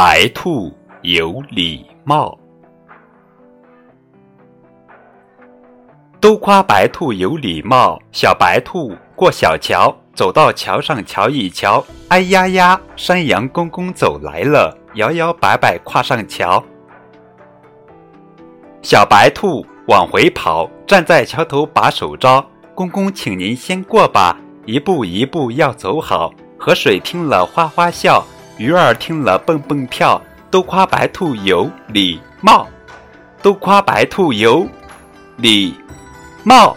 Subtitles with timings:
[0.00, 2.38] 白兔有礼貌。
[6.20, 8.00] 都夸白兔有礼貌。
[8.12, 16.62] 小白兔过小桥，走到桥上瞧一瞧，哎呀呀，山羊公公走来了，摇摇摆摆跨上桥。
[18.80, 28.24] 小白兔往回跑，站在桥头把手招：“公公，请您先过吧，一步一步要走好。”河水听了哗哗笑，
[28.58, 32.66] 鱼儿听了蹦蹦跳，都夸白兔有礼貌，
[33.40, 34.68] 都夸白兔有
[35.36, 35.74] 礼
[36.42, 36.76] 貌。